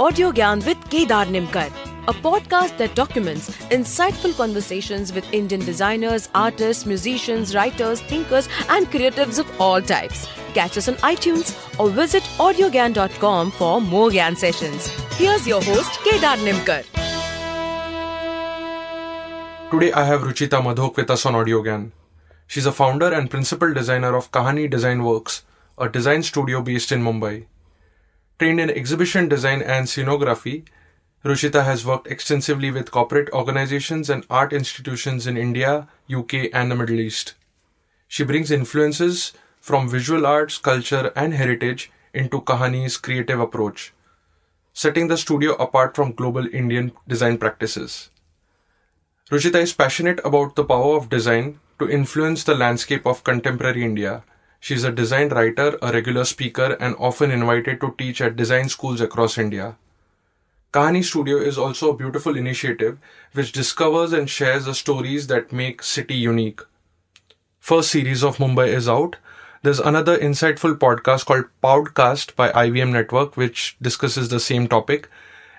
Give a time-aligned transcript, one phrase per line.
[0.00, 1.70] Audio Gyan with Kedar Nimkar,
[2.08, 9.38] a podcast that documents insightful conversations with Indian designers, artists, musicians, writers, thinkers, and creatives
[9.38, 10.26] of all types.
[10.54, 14.88] Catch us on iTunes or visit audiogyan.com for more Gyan sessions.
[15.18, 16.82] Here's your host, Kedar Nimkar.
[19.70, 21.90] Today I have Ruchita Madhok with us on AudioGyan.
[22.46, 25.42] She's a founder and principal designer of Kahani Design Works,
[25.76, 27.44] a design studio based in Mumbai.
[28.40, 30.64] Trained in exhibition design and scenography,
[31.22, 36.74] Ruchita has worked extensively with corporate organizations and art institutions in India, UK, and the
[36.74, 37.34] Middle East.
[38.08, 43.92] She brings influences from visual arts, culture, and heritage into Kahani's creative approach,
[44.72, 48.08] setting the studio apart from global Indian design practices.
[49.30, 54.24] Ruchita is passionate about the power of design to influence the landscape of contemporary India.
[54.60, 58.68] She is a design writer, a regular speaker, and often invited to teach at design
[58.68, 59.76] schools across India.
[60.72, 62.98] Kahani Studio is also a beautiful initiative
[63.32, 66.60] which discovers and shares the stories that make city unique.
[67.58, 69.16] First series of Mumbai is out.
[69.62, 75.08] There's another insightful podcast called Podcast by IVM Network which discusses the same topic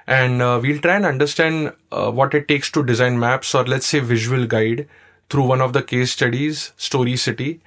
[0.07, 3.85] and uh, we'll try and understand uh, what it takes to design maps or let's
[3.85, 4.87] say visual guide
[5.29, 7.61] through one of the case studies story city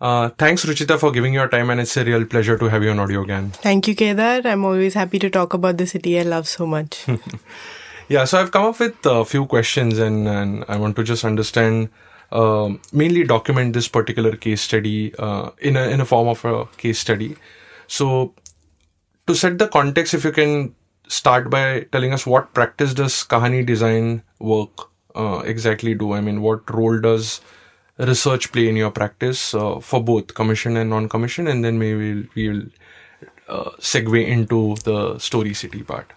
[0.00, 2.90] uh, thanks ruchita for giving your time and it's a real pleasure to have you
[2.90, 3.52] on Audio Gyan.
[3.52, 7.06] thank you kedar i'm always happy to talk about the city i love so much
[8.08, 11.24] yeah so i've come up with a few questions and, and i want to just
[11.24, 11.88] understand
[12.32, 16.66] uh, mainly document this particular case study uh, in a in a form of a
[16.76, 17.36] case study
[17.86, 18.34] so
[19.26, 20.74] to set the context if you can
[21.08, 26.12] start by telling us what practice does Kahani design work uh, exactly do?
[26.12, 27.40] I mean, what role does
[27.98, 31.46] research play in your practice uh, for both commission and non-commission?
[31.46, 32.62] And then maybe we'll, we'll
[33.48, 36.12] uh, segue into the story city part.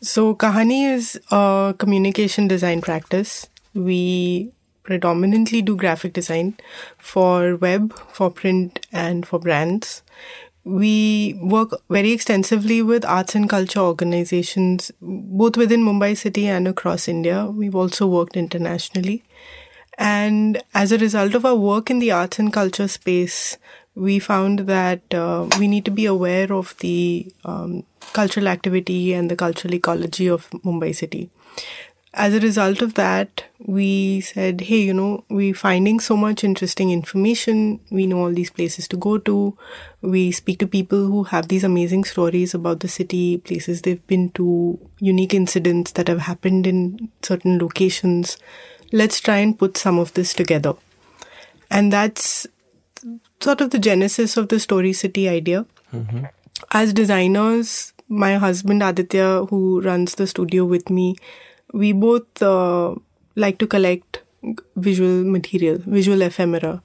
[0.00, 3.48] So Kahani is a communication design practice.
[3.74, 6.56] We predominantly do graphic design
[6.98, 10.02] for web, for print, and for brands
[10.64, 17.08] we work very extensively with arts and culture organizations, both within Mumbai city and across
[17.08, 17.46] India.
[17.46, 19.22] We've also worked internationally.
[20.00, 23.58] And as a result of our work in the arts and culture space,
[23.94, 27.84] we found that uh, we need to be aware of the um,
[28.14, 31.28] cultural activity and the cultural ecology of Mumbai city
[32.12, 36.90] as a result of that, we said, hey, you know, we're finding so much interesting
[36.90, 37.78] information.
[37.90, 39.56] We know all these places to go to.
[40.02, 44.30] We speak to people who have these amazing stories about the city, places they've been
[44.30, 48.38] to, unique incidents that have happened in certain locations.
[48.92, 50.74] Let's try and put some of this together.
[51.70, 52.46] And that's
[53.40, 55.66] sort of the genesis of the Story City idea.
[55.92, 56.24] Mm-hmm.
[56.72, 61.16] As designers, my husband Aditya, who runs the studio with me,
[61.72, 62.94] we both uh,
[63.36, 64.22] like to collect
[64.76, 66.82] visual material, visual ephemera.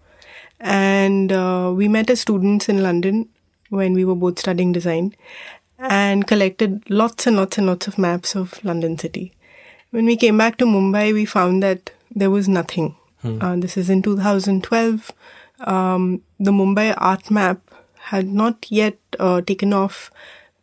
[0.59, 3.29] And uh, we met as students in London
[3.69, 5.15] when we were both studying design
[5.77, 9.33] and collected lots and lots and lots of maps of London city.
[9.95, 12.95] When we came back to Mumbai, we found that there was nothing.
[13.21, 13.41] Hmm.
[13.41, 15.11] Uh, this is in 2012.
[15.61, 17.59] Um, the Mumbai art map
[18.11, 20.11] had not yet uh, taken off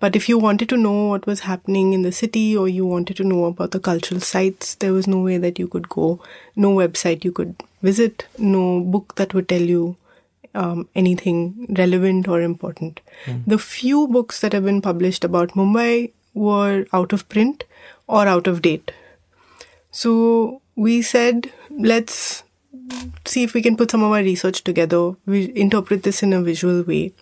[0.02, 3.16] but if you wanted to know what was happening in the city or you wanted
[3.18, 6.20] to know about the cultural sites, there was no way that you could go,
[6.56, 9.94] no website you could visit, no book that would tell you
[10.56, 12.98] um, anything relevant or important.
[13.26, 13.44] Mm.
[13.46, 17.62] The few books that have been published about Mumbai were out of print
[18.08, 18.90] or out of date.
[19.92, 22.42] So we said, let's
[23.24, 26.42] see if we can put some of our research together, we interpret this in a
[26.42, 27.12] visual way.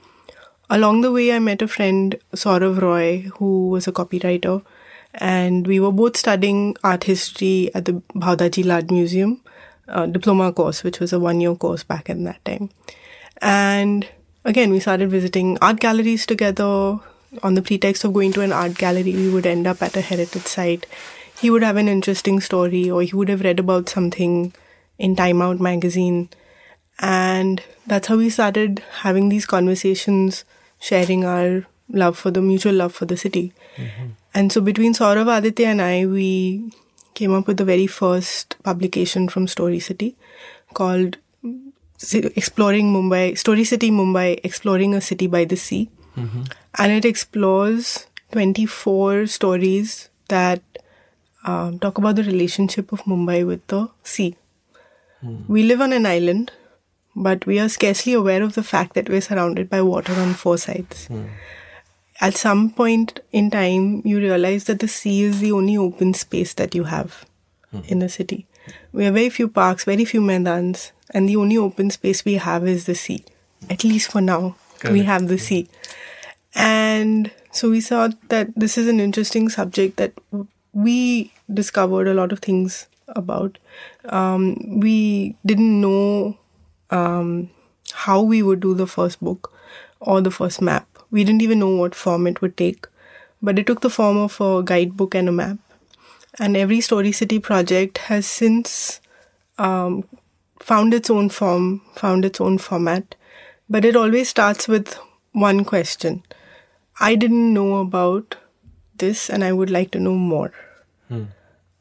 [0.71, 4.63] Along the way, I met a friend, Saurav Roy, who was a copywriter,
[5.15, 9.43] and we were both studying art history at the Bhau Daji Lad Museum
[9.89, 12.71] uh, diploma course, which was a one year course back in that time.
[13.43, 14.09] And
[14.45, 17.01] again, we started visiting art galleries together.
[17.43, 20.01] On the pretext of going to an art gallery, we would end up at a
[20.01, 20.87] heritage site.
[21.41, 24.53] He would have an interesting story, or he would have read about something
[24.99, 26.29] in Time Out magazine.
[26.99, 30.45] And that's how we started having these conversations
[30.79, 33.53] sharing our love for the mutual love for the city.
[33.77, 34.07] Mm-hmm.
[34.35, 36.71] And so between Saurav, Aditya, and I, we
[37.15, 40.17] came up with the very first publication from Story City
[40.75, 41.17] called
[42.13, 45.91] Exploring Mumbai, Story City Mumbai, Exploring a City by the Sea.
[46.17, 46.43] Mm-hmm.
[46.79, 50.63] And it explores 24 stories that
[51.45, 54.37] um, talk about the relationship of Mumbai with the sea.
[55.49, 56.51] We live on an island
[57.17, 60.59] but we are scarcely aware of the fact that we're surrounded by water on four
[60.59, 61.09] sides.
[62.21, 66.55] At some point in time, you realize that the sea is the only open space
[66.55, 67.25] that you have
[67.85, 68.47] in the city.
[68.93, 72.67] We have very few parks, very few maidans, and the only open space we have
[72.67, 73.25] is the sea.
[73.69, 74.57] At least for now,
[74.93, 75.69] we have the sea.
[76.55, 80.13] And so we thought that this is an interesting subject that
[80.73, 83.59] we discovered a lot of things about.
[84.07, 86.39] Um, we didn't know
[86.91, 87.51] um,
[87.93, 89.53] how we would do the first book
[90.01, 90.87] or the first map.
[91.11, 92.87] We didn't even know what form it would take,
[93.43, 95.59] but it took the form of a guidebook and a map.
[96.39, 99.01] And every Story City project has since
[99.59, 100.05] um,
[100.61, 103.15] found its own form, found its own format,
[103.69, 104.99] but it always starts with
[105.33, 106.23] one question
[107.01, 108.37] I didn't know about
[109.01, 110.53] this, and I would like to know more.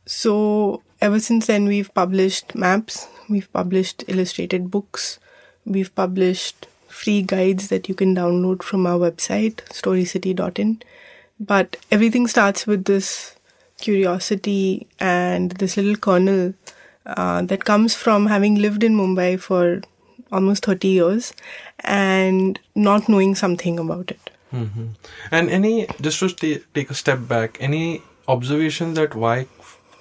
[0.06, 5.20] So, ever since then, we've published maps, we've published illustrated books,
[5.66, 10.82] we've published free guides that you can download from our website, storycity.in.
[11.40, 13.36] But everything starts with this
[13.80, 16.54] curiosity and this little kernel
[17.06, 19.82] uh, that comes from having lived in Mumbai for
[20.32, 21.34] almost 30 years
[21.80, 24.30] and not knowing something about it.
[24.52, 24.88] Hmm
[25.32, 29.48] And any, just to ta- take a step back, any observations that why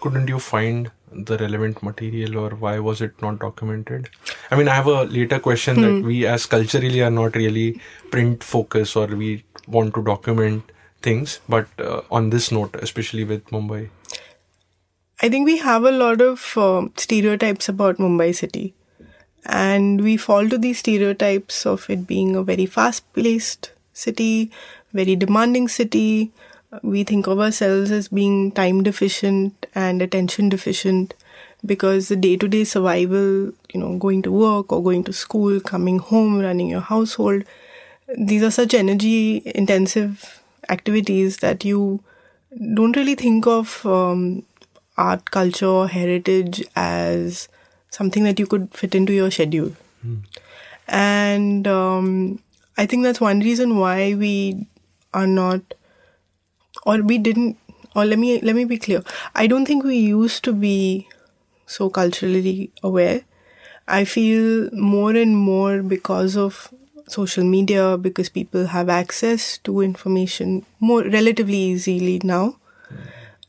[0.01, 4.09] couldn't you find the relevant material or why was it not documented?
[4.51, 7.81] I mean, I have a later question that we as culturally are not really
[8.11, 10.71] print focused or we want to document
[11.03, 13.89] things, but uh, on this note, especially with Mumbai.
[15.21, 18.75] I think we have a lot of um stereotypes about Mumbai city.
[19.47, 24.51] And we fall to these stereotypes of it being a very fast paced city,
[24.93, 26.33] very demanding city.
[26.83, 31.15] We think of ourselves as being time deficient and attention deficient
[31.65, 35.61] because the day to day survival, you know, going to work or going to school,
[35.61, 37.45] coming home, running your household,
[38.17, 42.03] these are such energy intensive activities that you
[42.75, 44.43] don't really think of um,
[44.97, 47.49] art, culture, heritage as
[47.91, 49.73] something that you could fit into your schedule.
[50.89, 52.41] And um,
[52.79, 54.67] I think that's one reason why we
[55.13, 55.75] are not,
[56.87, 57.59] or we didn't,
[57.95, 59.03] or let me let me be clear.
[59.35, 61.09] I don't think we used to be
[61.67, 63.23] so culturally aware.
[63.89, 66.73] I feel more and more because of
[67.09, 72.57] social media, because people have access to information more relatively easily now.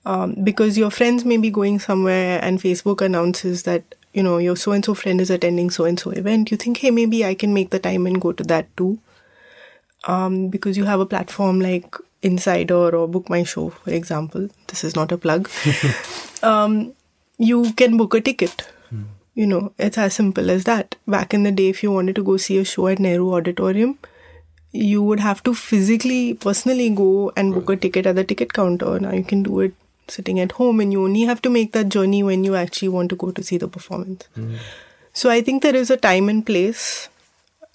[0.05, 3.83] Um, because your friends may be going somewhere and Facebook announces that,
[4.13, 6.51] you know, your so and so friend is attending so and so event.
[6.51, 8.97] You think, hey, maybe I can make the time and go to that too.
[10.07, 14.49] Um, because you have a platform like Insider or Book My Show, for example.
[14.67, 15.49] This is not a plug.
[16.43, 16.93] um,
[17.37, 18.67] you can book a ticket.
[19.35, 20.95] You know, it's as simple as that.
[21.07, 23.97] Back in the day, if you wanted to go see a show at Nehru Auditorium,
[24.71, 28.99] you would have to physically, personally go and book a ticket at the ticket counter.
[28.99, 29.73] Now you can do it
[30.09, 33.09] sitting at home, and you only have to make that journey when you actually want
[33.11, 34.27] to go to see the performance.
[35.13, 37.07] So I think there is a time and place,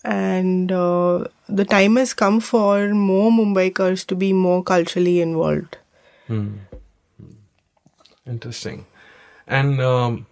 [0.05, 5.79] and uh, the time has come for more Mumbaikars to be more culturally involved.
[8.27, 8.87] Interesting.
[9.47, 10.27] And um,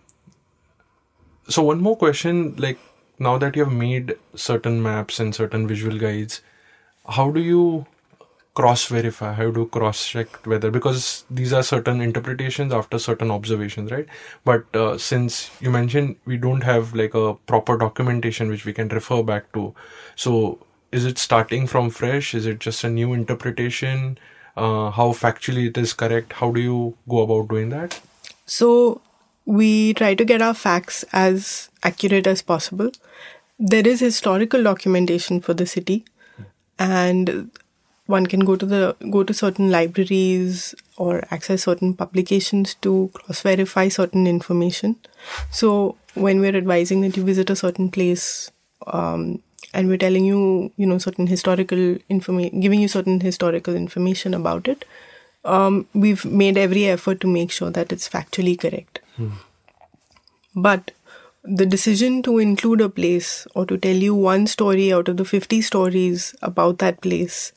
[1.48, 2.78] so, one more question like,
[3.18, 6.40] now that you have made certain maps and certain visual guides,
[7.08, 7.86] how do you
[8.54, 9.32] cross verify?
[9.32, 14.06] How you cross check whether because these are certain interpretations after certain observations, right?
[14.44, 18.88] But uh, since you mentioned we don't have like a proper documentation which we can
[18.88, 19.74] refer back to,
[20.16, 20.58] so
[20.90, 22.34] is it starting from fresh?
[22.34, 24.18] Is it just a new interpretation?
[24.56, 26.34] Uh, how factually it is correct?
[26.34, 28.00] How do you go about doing that?
[28.44, 29.00] So
[29.46, 32.90] we try to get our facts as accurate as possible.
[33.58, 36.04] There is historical documentation for the city,
[36.78, 37.50] and
[38.06, 43.42] one can go to the go to certain libraries or access certain publications to cross
[43.42, 44.96] verify certain information.
[45.50, 48.50] So when we're advising that you visit a certain place,
[48.86, 49.40] um,
[49.72, 54.68] and we're telling you, you know, certain historical information, giving you certain historical information about
[54.68, 54.84] it,
[55.44, 59.00] um, we've made every effort to make sure that it's factually correct.
[60.54, 60.90] But
[61.44, 65.24] the decision to include a place or to tell you one story out of the
[65.24, 67.52] 50 stories about that place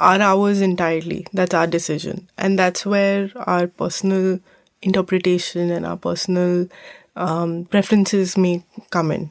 [0.00, 1.26] are ours entirely.
[1.32, 2.28] That's our decision.
[2.38, 4.40] And that's where our personal
[4.82, 6.68] interpretation and our personal
[7.16, 9.30] um, preferences may come in.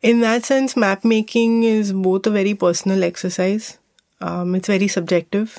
[0.00, 3.78] In that sense, map making is both a very personal exercise.
[4.20, 5.58] Um, it's very subjective.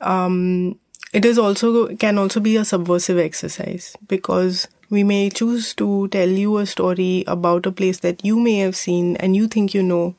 [0.00, 0.78] Um,
[1.12, 6.28] it is also can also be a subversive exercise because we may choose to tell
[6.28, 9.82] you a story about a place that you may have seen and you think you
[9.82, 10.14] know,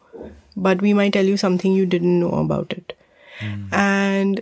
[0.58, 2.99] but we might tell you something you didn't know about it.
[3.40, 3.74] Mm.
[3.74, 4.42] And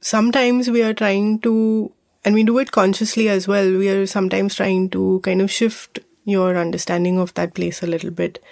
[0.00, 1.92] sometimes we are trying to,
[2.24, 5.98] and we do it consciously as well, we are sometimes trying to kind of shift
[6.24, 8.42] your understanding of that place a little bit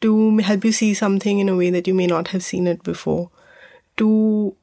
[0.00, 2.82] to help you see something in a way that you may not have seen it
[2.82, 3.30] before,
[3.96, 4.56] to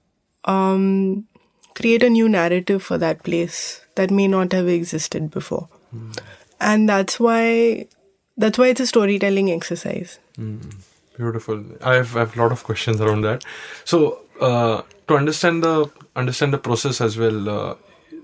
[0.46, 1.27] um,
[1.75, 5.70] create a new narrative for that place that may not have existed before.
[5.96, 6.18] Mm.
[6.60, 7.88] And that's why
[8.36, 10.20] that's why it's a storytelling exercise.
[10.38, 10.75] Mm.
[11.18, 11.63] Beautiful.
[11.82, 13.44] I have, I have a lot of questions around that.
[13.86, 17.75] So uh, to understand the understand the process as well, uh,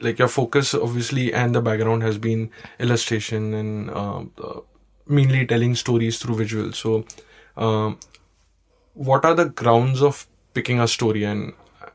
[0.01, 4.23] like your focus obviously and the background has been illustration and uh,
[5.07, 6.75] mainly telling stories through visuals.
[6.75, 7.05] So,
[7.57, 7.99] um,
[8.93, 11.53] what are the grounds of picking a story and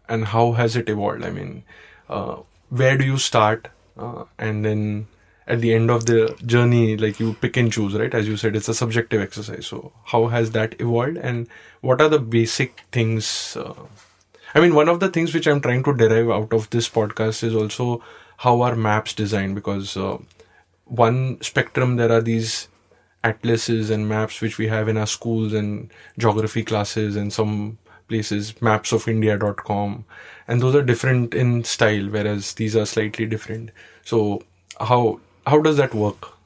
[0.08, 1.24] and how has it evolved?
[1.24, 1.64] I mean,
[2.08, 2.36] uh,
[2.70, 5.06] where do you start, uh, and then
[5.46, 8.12] at the end of the journey, like you pick and choose, right?
[8.12, 9.66] As you said, it's a subjective exercise.
[9.66, 11.48] So, how has that evolved, and
[11.80, 13.56] what are the basic things?
[13.56, 13.74] Uh,
[14.54, 17.42] I mean, one of the things which I'm trying to derive out of this podcast
[17.42, 18.02] is also
[18.38, 20.18] how are maps designed because uh,
[20.84, 22.68] one spectrum there are these
[23.24, 27.76] atlases and maps which we have in our schools and geography classes and some
[28.06, 30.04] places mapsofindia.com
[30.46, 33.70] and those are different in style whereas these are slightly different
[34.04, 34.40] so
[34.80, 36.38] how how does that work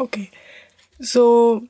[0.00, 0.30] Okay.
[1.02, 1.66] So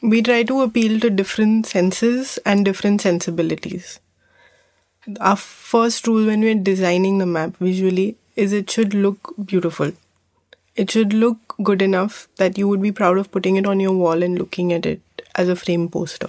[0.00, 3.98] we try to appeal to different senses and different sensibilities.
[5.20, 9.92] Our first rule when we're designing the map visually is it should look beautiful.
[10.76, 13.92] It should look good enough that you would be proud of putting it on your
[13.92, 15.02] wall and looking at it
[15.34, 16.28] as a frame poster.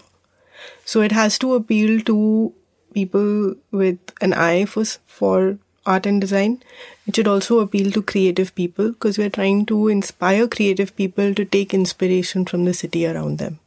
[0.85, 2.53] So it has to appeal to
[2.93, 6.63] people with an eye for, for art and design.
[7.05, 11.45] It should also appeal to creative people because we're trying to inspire creative people to
[11.45, 13.59] take inspiration from the city around them.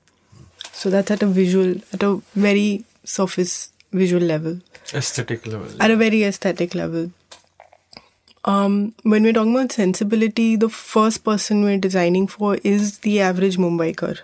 [0.72, 4.60] So that's at a visual, at a very surface visual level,
[4.94, 7.10] aesthetic level at a very aesthetic level.
[8.44, 13.56] Um, when we're talking about sensibility, the first person we're designing for is the average
[13.56, 14.20] Mumbaikar.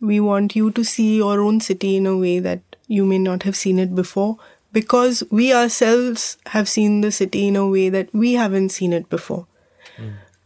[0.00, 3.42] We want you to see your own city in a way that you may not
[3.42, 4.38] have seen it before
[4.72, 9.08] because we ourselves have seen the city in a way that we haven't seen it
[9.08, 9.46] before.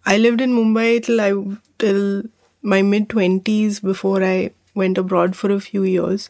[0.06, 1.32] I lived in Mumbai till I
[1.78, 2.22] till
[2.62, 6.28] my mid 20s before I went abroad for a few years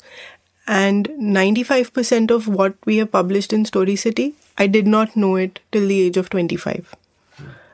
[0.75, 1.09] and
[1.39, 5.89] 95% of what we have published in Story City I did not know it till
[5.89, 6.95] the age of 25.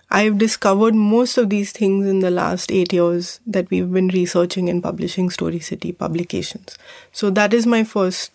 [0.08, 4.68] I've discovered most of these things in the last 8 years that we've been researching
[4.68, 6.78] and publishing Story City publications.
[7.10, 8.30] So that is my first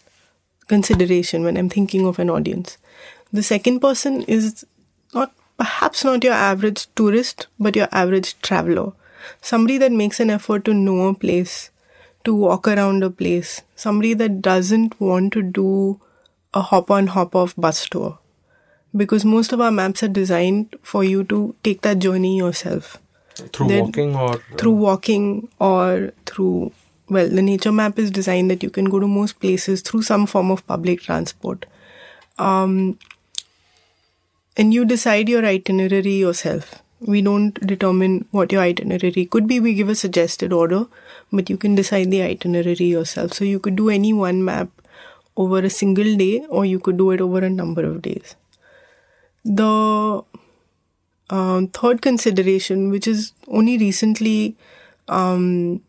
[0.67, 2.77] consideration when I'm thinking of an audience.
[3.31, 4.65] The second person is
[5.13, 8.91] not perhaps not your average tourist, but your average traveler.
[9.41, 11.69] Somebody that makes an effort to know a place,
[12.23, 13.61] to walk around a place.
[13.75, 15.99] Somebody that doesn't want to do
[16.53, 18.17] a hop on hop off bus tour.
[18.95, 22.97] Because most of our maps are designed for you to take that journey yourself
[23.53, 26.71] through Then- walking or through walking or through
[27.09, 30.25] well the nature map is designed that you can go to most places through some
[30.25, 31.65] form of public transport
[32.37, 32.99] um,
[34.57, 39.73] and you decide your itinerary yourself we don't determine what your itinerary could be we
[39.73, 40.85] give a suggested order
[41.31, 44.69] but you can decide the itinerary yourself so you could do any one map
[45.35, 48.35] over a single day or you could do it over a number of days
[49.43, 50.23] the
[51.31, 54.55] um, third consideration, which is only recently
[55.07, 55.81] um,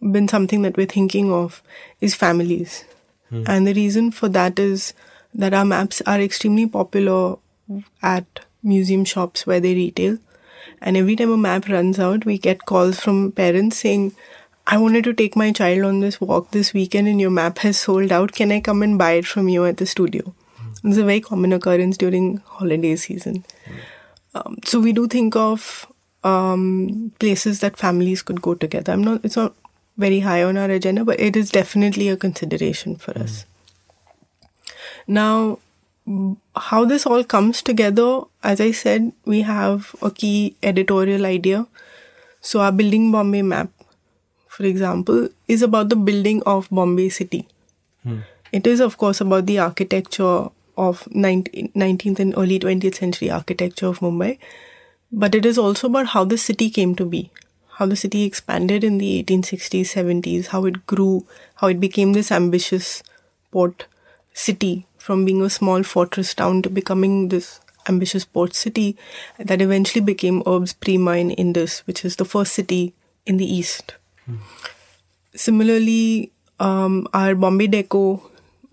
[0.00, 1.62] been something that we're thinking of,
[2.00, 2.84] is families.
[3.46, 4.94] And the reason for that is
[5.34, 7.36] that our maps are extremely popular
[8.02, 8.24] at
[8.62, 10.16] museum shops where they retail.
[10.80, 14.12] And every time a map runs out, we get calls from parents saying,
[14.66, 17.78] I wanted to take my child on this walk this weekend and your map has
[17.78, 18.32] sold out.
[18.32, 20.34] Can I come and buy it from you at the studio?
[20.84, 23.44] It's a very common occurrence during holiday season.
[24.34, 25.86] Um, so we do think of
[26.22, 28.92] um, places that families could go together.
[28.92, 29.24] I'm not.
[29.24, 29.54] It's not
[29.96, 33.46] very high on our agenda, but it is definitely a consideration for us.
[35.06, 35.58] Now, mm,
[36.56, 41.66] how this all comes together, as I said, we have a key editorial idea.
[42.40, 43.70] So our building Bombay map,
[44.48, 47.46] for example, is about the building of Bombay city.
[48.02, 48.20] Hmm.
[48.52, 53.86] It is, of course, about the architecture of 19th 19th and early 20th century architecture
[53.86, 54.38] of Mumbai,
[55.10, 57.30] but it is also about how the city came to be,
[57.78, 62.30] how the city expanded in the 1860s, 70s, how it grew, how it became this
[62.30, 63.02] ambitious
[63.50, 63.86] port
[64.32, 68.94] city from being a small fortress town to becoming this ambitious port city
[69.38, 72.92] that eventually became Urbs Prima in Indus, which is the first city
[73.24, 73.94] in the east.
[75.34, 78.20] Similarly, um, our Bombay Deco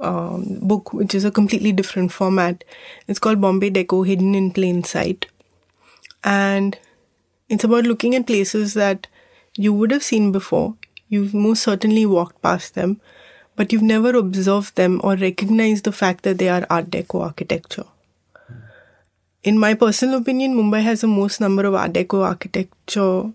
[0.02, 2.66] um, book, which is a completely different format.
[3.08, 5.28] It's called Bombay Deco Hidden in Plain Sight.
[6.22, 6.78] And
[7.48, 9.08] it's about looking at places that
[9.56, 10.76] you would have seen before.
[11.08, 13.00] You've most certainly walked past them,
[13.56, 17.86] but you've never observed them or recognized the fact that they are Art Deco architecture.
[19.44, 23.32] In my personal opinion, Mumbai has the most number of Art Deco architecture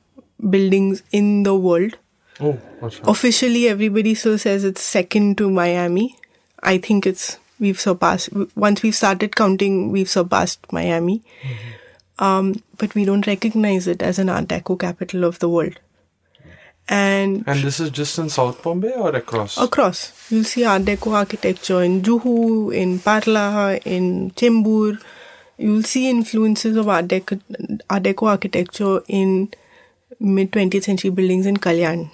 [0.48, 1.96] buildings in the world.
[2.40, 2.58] Oh?
[3.04, 6.16] Officially, everybody still says it's second to Miami.
[6.62, 11.22] I think it's we've surpassed once we've started counting, we've surpassed Miami.
[12.18, 15.78] Um, but we don't recognize it as an Art Deco capital of the world.
[16.90, 19.56] And And this is just in South Bombay or across?
[19.56, 25.00] across, you'll see Art Deco architecture in Juhu, in Parla, in Chembur.
[25.56, 27.40] You'll see influences of Art Deco,
[27.88, 29.52] Art Deco architecture in
[30.18, 32.10] mid 20th century buildings in Kalyan.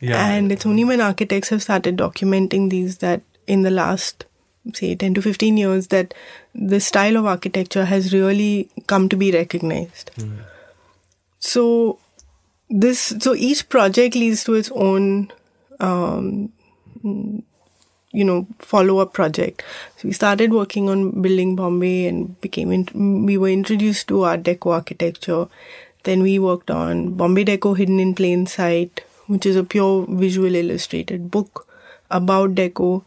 [0.00, 0.26] yeah.
[0.26, 4.24] And it's only when architects have started documenting these that in the last,
[4.72, 6.14] say, 10 to 15 years, that
[6.54, 10.10] the style of architecture has really come to be recognized.
[10.16, 10.38] Hmm.
[11.40, 11.98] So,
[12.74, 15.32] this, so each project leads to its own,
[15.78, 16.52] um,
[17.04, 19.62] you know, follow up project.
[19.96, 24.42] So, we started working on building Bombay and became, in, we were introduced to Art
[24.42, 25.46] Deco architecture.
[26.02, 30.52] Then we worked on Bombay Deco Hidden in Plain Sight, which is a pure visual
[30.52, 31.68] illustrated book
[32.10, 33.04] about Deco.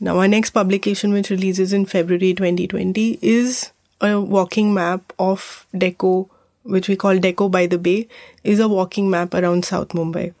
[0.00, 6.29] Now, our next publication, which releases in February 2020, is a walking map of Deco,
[6.62, 8.08] which we call Deco by the Bay,
[8.44, 10.34] is a walking map around South Mumbai.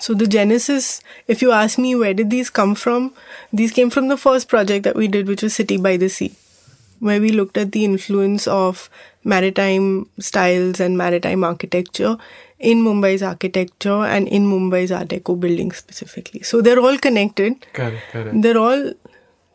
[0.00, 3.12] So the genesis, if you ask me where did these come from,
[3.52, 6.34] these came from the first project that we did, which was City by the Sea,
[7.00, 8.88] where we looked at the influence of
[9.24, 12.16] maritime styles and maritime architecture
[12.60, 16.42] in Mumbai's architecture and in Mumbai's Art Deco buildings specifically.
[16.42, 17.66] So they're all connected.
[17.72, 18.42] correct, correct.
[18.42, 18.92] They're all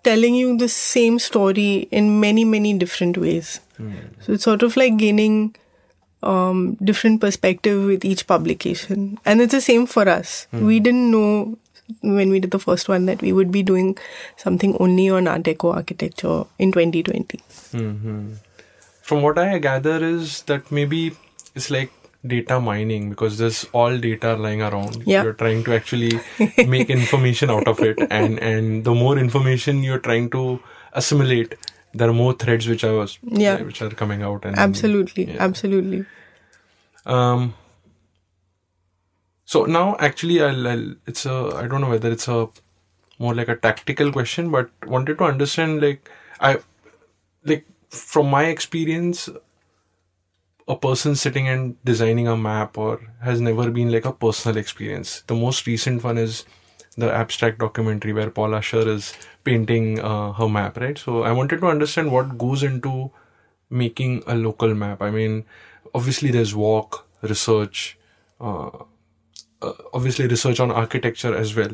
[0.04, 3.62] telling you the same story in many, many different ways.
[4.22, 5.56] So it's sort of like gaining
[6.22, 9.20] um, different perspective with each publication.
[9.26, 10.48] And it's the same for us.
[10.54, 11.58] We didn't know
[12.02, 13.98] when we did the first one that we would be doing
[14.38, 17.40] something only on Art Deco architecture in 2020.
[19.02, 21.12] From what I gather is that maybe
[21.56, 21.92] it's like
[22.26, 25.04] data mining because there's all data lying around.
[25.06, 25.24] Yeah.
[25.24, 26.22] You're trying to actually
[26.68, 30.62] make information out of it and and the more information you're trying to
[30.94, 31.56] assimilate,
[31.94, 33.62] there are more threads which are Yeah.
[33.62, 35.38] which are coming out and Absolutely, yeah.
[35.40, 36.06] absolutely.
[37.06, 37.54] Um.
[39.46, 40.96] So now, actually, I'll, I'll.
[41.06, 41.52] It's a.
[41.56, 42.50] I don't know whether it's a
[43.20, 46.58] more like a tactical question, but wanted to understand, like, I,
[47.46, 49.30] like, from my experience,
[50.68, 55.22] a person sitting and designing a map or has never been like a personal experience.
[55.28, 56.46] The most recent one is
[56.98, 60.98] the abstract documentary where Paula Scher is painting uh, her map, right?
[60.98, 63.12] So I wanted to understand what goes into
[63.70, 65.02] making a local map.
[65.02, 65.46] I mean,
[65.94, 67.98] obviously there's walk, research,
[68.40, 68.70] uh,
[69.62, 71.72] uh, obviously research on architecture as well.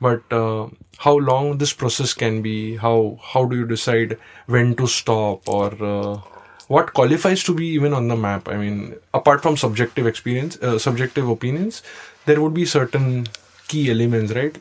[0.00, 2.76] But uh, how long this process can be?
[2.76, 6.20] How how do you decide when to stop or uh,
[6.68, 8.48] what qualifies to be even on the map?
[8.48, 11.82] I mean, apart from subjective experience, uh, subjective opinions,
[12.26, 13.26] there would be certain
[13.72, 14.60] key elements, right?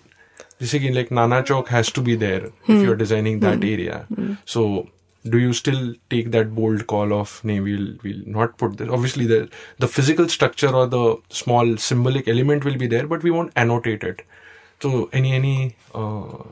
[0.60, 2.82] Jesse ki, like Nana Chowk has to be there if hmm.
[2.82, 3.74] you're designing that hmm.
[3.76, 4.06] area.
[4.16, 4.34] Hmm.
[4.46, 4.90] So
[5.30, 9.28] do you still take that bold call of nee we'll, we'll not put this obviously
[9.32, 9.38] the
[9.78, 14.04] the physical structure or the small symbolic element will be there but we won't annotate
[14.04, 14.24] it
[14.82, 16.44] so any any uh,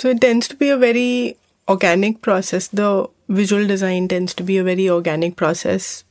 [0.00, 1.36] So it tends to be a very
[1.68, 2.68] organic process.
[2.68, 6.04] The visual design tends to be a very organic process,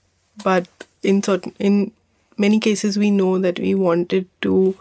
[0.44, 0.68] but
[1.04, 1.92] in certain in
[2.38, 4.78] many cases we know that we wanted to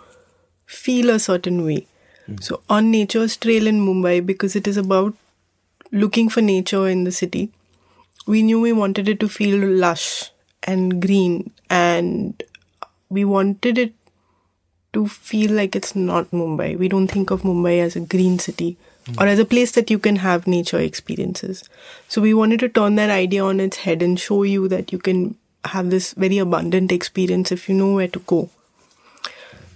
[0.69, 1.87] feel a certain way.
[2.27, 2.37] Hmm.
[2.41, 5.15] So on Nature's Trail in Mumbai, because it is about
[5.91, 7.51] looking for nature in the city,
[8.27, 10.31] we knew we wanted it to feel lush
[10.63, 12.43] and green, and
[13.09, 13.95] we wanted it
[14.93, 16.77] to feel like it's not Mumbai.
[16.79, 18.77] We don't think of Mumbai as a green city
[19.09, 19.29] or hmm.
[19.29, 21.65] as a place that you can have nature experiences.
[22.09, 24.99] So we wanted to turn that idea on its head and show you that you
[24.99, 28.51] can have this very abundant experience if you know where to go.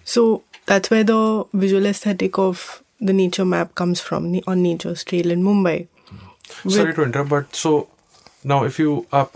[0.05, 5.31] So that's where the visual aesthetic of the nature map comes from on Nature's Trail
[5.31, 5.87] in Mumbai.
[6.69, 7.89] sorry to interrupt but so
[8.45, 9.29] now if you are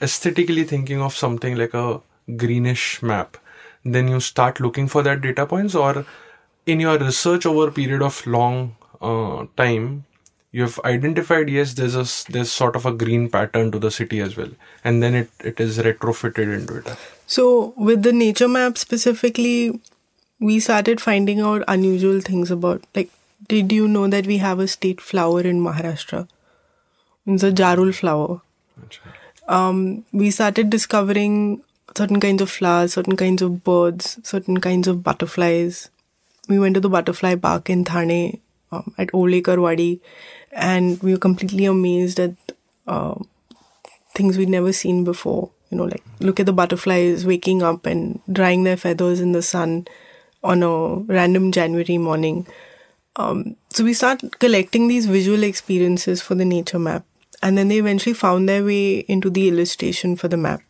[0.00, 2.00] aesthetically thinking of something like a
[2.42, 3.36] greenish map
[3.84, 6.04] then you start looking for that data points or
[6.66, 10.04] in your research over a period of long uh, time
[10.52, 14.20] you have identified yes there's a there's sort of a green pattern to the city
[14.20, 14.50] as well
[14.84, 16.92] and then it, it is retrofitted into it
[17.26, 19.80] So, with the nature map specifically,
[20.42, 23.10] we started finding out unusual things about, like,
[23.48, 26.28] did you know that we have a state flower in Maharashtra?
[27.26, 28.40] It's a jarul flower.
[29.46, 31.62] Um, we started discovering
[31.96, 35.90] certain kinds of flowers, certain kinds of birds, certain kinds of butterflies.
[36.48, 38.40] We went to the butterfly park in Thane
[38.72, 40.00] um, at Ovalekarwadi,
[40.50, 42.34] and we were completely amazed at
[42.88, 43.14] uh,
[44.14, 45.50] things we'd never seen before.
[45.70, 49.40] You know, like look at the butterflies waking up and drying their feathers in the
[49.40, 49.86] sun
[50.42, 52.46] on a random January morning.
[53.16, 57.04] Um, so we start collecting these visual experiences for the nature map,
[57.42, 60.62] and then they eventually found their way into the illustration for the map.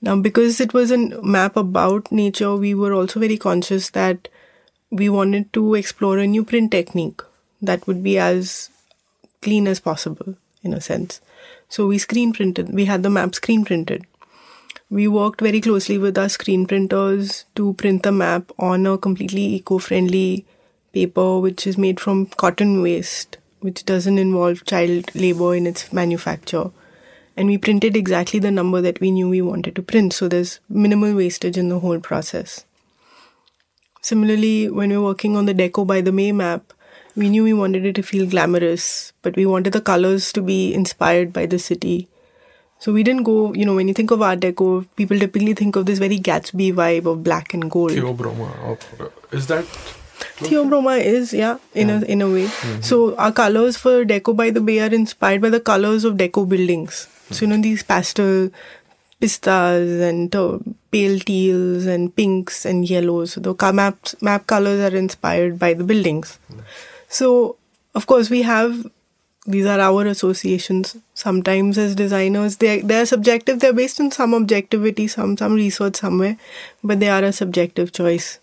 [0.00, 4.28] Now, because it was a map about nature, we were also very conscious that
[4.90, 7.20] we wanted to explore a new print technique
[7.60, 8.70] that would be as
[9.40, 11.20] clean as possible, in a sense.
[11.68, 14.06] So we screen printed, we had the map screen printed.
[14.92, 19.44] We worked very closely with our screen printers to print the map on a completely
[19.54, 20.44] eco friendly
[20.92, 26.70] paper, which is made from cotton waste, which doesn't involve child labor in its manufacture
[27.36, 30.12] and we printed exactly the number that we knew we wanted to print.
[30.12, 32.64] So there's minimal wastage in the whole process.
[34.02, 36.72] Similarly, when we were working on the Deco by the Bay map,
[37.14, 40.74] we knew we wanted it to feel glamorous, but we wanted the colors to be
[40.74, 42.08] inspired by the city.
[42.82, 45.76] So we didn't go, you know, when you think of Art Deco, people typically think
[45.76, 47.92] of this very Gatsby vibe of black and gold.
[47.92, 48.76] Theobroma.
[49.30, 49.64] Is that
[50.38, 52.48] Theobroma is, yeah, in a in a way.
[52.80, 56.48] So our colors for Deco by the Bay are inspired by the colors of Deco
[56.48, 57.06] buildings.
[57.30, 58.50] So you know these pastel
[59.20, 60.58] pistas and uh,
[60.90, 63.34] pale teals and pinks and yellows.
[63.34, 66.36] So the maps, map colors are inspired by the buildings.
[67.08, 67.56] So
[67.94, 68.90] of course we have
[69.46, 70.96] these are our associations.
[71.14, 73.60] Sometimes as designers, they they are subjective.
[73.60, 76.36] They're based on some objectivity, some some research somewhere,
[76.82, 78.38] but they are a subjective choice.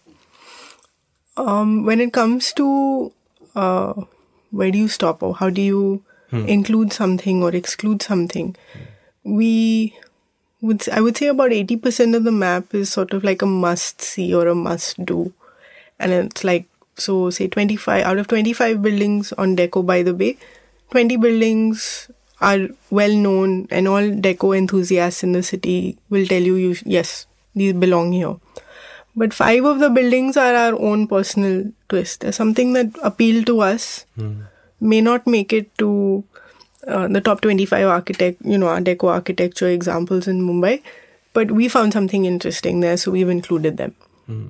[1.37, 3.11] Um, when it comes to
[3.55, 3.93] uh,
[4.51, 8.55] where do you stop or how do you include something or exclude something,
[9.23, 9.97] we
[10.61, 13.45] would I would say about eighty percent of the map is sort of like a
[13.47, 15.33] must see or a must do,
[15.97, 20.03] and it's like so say twenty five out of twenty five buildings on Deco by
[20.03, 20.37] the Bay,
[20.91, 22.09] twenty buildings
[22.41, 27.27] are well known and all deco enthusiasts in the city will tell you, you yes
[27.55, 28.35] these belong here
[29.15, 32.21] but five of the buildings are our own personal twist.
[32.21, 34.43] There's something that appealed to us, hmm.
[34.79, 36.23] may not make it to
[36.87, 40.81] uh, the top 25 architect, you know, Art Deco architecture examples in Mumbai,
[41.33, 43.93] but we found something interesting there, so we've included them.
[44.25, 44.47] Hmm.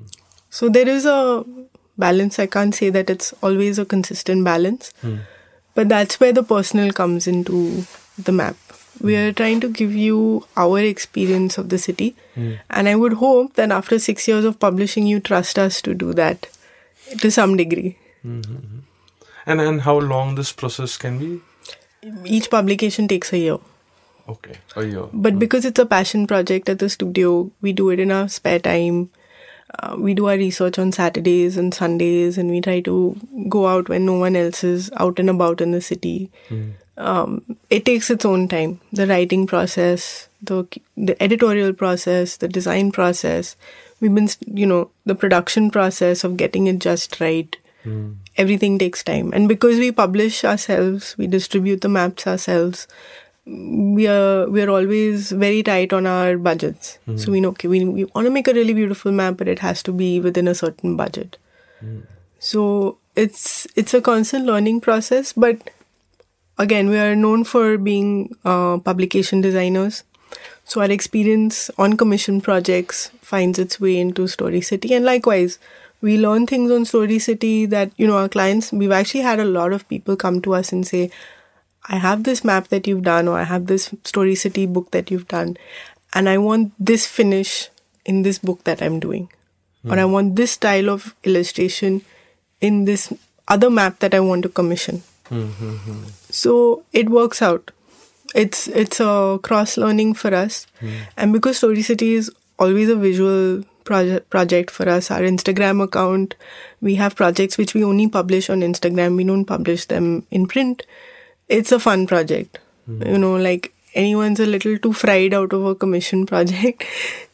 [0.52, 1.43] So there is a
[1.97, 2.38] balance.
[2.39, 5.17] I can't say that it's always a consistent balance, hmm.
[5.79, 7.85] But that's where the personal comes into
[8.21, 8.57] the map.
[8.99, 12.55] We are trying to give you our experience of the city, hmm.
[12.69, 16.11] and I would hope that after six years of publishing, you trust us to do
[16.15, 16.49] that
[17.21, 17.97] to some degree.
[18.25, 18.79] Mm-hmm.
[19.45, 21.29] and and how long this process can be?
[22.39, 23.57] Each publication takes a year.
[24.35, 25.07] Okay, a year.
[25.13, 25.39] But hmm.
[25.45, 28.99] because it's a passion project at the studio, we do it in our spare time.
[29.77, 33.15] Uh, we do our research on Saturdays and Sundays, and we try to
[33.47, 36.32] go out when no one else is out and about in the city.
[36.97, 38.82] Um, it takes its own time.
[38.91, 43.55] The writing process, the the editorial process, the design process.
[44.01, 47.55] We've been, you know, the production process of getting it just right.
[48.38, 52.88] Everything takes time, and because we publish ourselves, we distribute the maps ourselves
[53.49, 56.99] we are we are always very tight on our budgets.
[57.15, 59.59] So we know okay, we we want to make a really beautiful map, but it
[59.59, 61.38] has to be within a certain budget.
[62.39, 65.71] So it's it's a constant learning process, but
[66.57, 70.03] again, we are known for being uh, publication designers.
[70.65, 75.57] So our experience on commission projects finds its way into Story City, and likewise,
[76.01, 78.71] we learn things on Story City that you know our clients.
[78.71, 81.09] We've actually had a lot of people come to us and say,
[81.89, 85.10] I have this map that you've done, or I have this Story City book that
[85.10, 85.58] you've done,
[86.13, 87.69] and I want this finish
[88.06, 89.30] in this book that I'm doing,
[89.86, 90.12] or I hmm.
[90.12, 92.04] want this style of illustration
[92.62, 93.12] in this
[93.47, 95.02] other map that I want to commission.
[96.30, 97.71] So it works out.
[98.36, 100.93] It's it's a cross learning for us, hmm.
[101.17, 105.10] and because Story City is always a visual project project for us.
[105.10, 106.36] Our Instagram account,
[106.82, 109.15] we have projects which we only publish on Instagram.
[109.17, 110.84] We don't publish them in print
[111.49, 112.59] it's a fun project.
[113.05, 116.85] You know, like anyone's a little too fried out of a commission project,